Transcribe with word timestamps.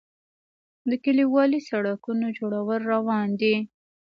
د 0.89 0.91
کلیوالي 1.03 1.59
سړکونو 1.69 2.25
جوړول 2.37 2.81
روان 2.93 3.27
دي 3.41 3.55